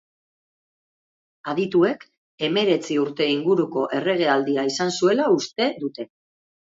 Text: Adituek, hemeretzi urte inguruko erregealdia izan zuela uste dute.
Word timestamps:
Adituek, 1.51 2.07
hemeretzi 2.47 2.97
urte 3.03 3.27
inguruko 3.37 3.87
erregealdia 3.99 4.65
izan 4.75 4.95
zuela 5.01 5.29
uste 5.39 5.69
dute. 5.85 6.09